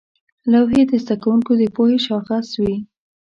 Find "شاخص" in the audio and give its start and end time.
2.05-2.47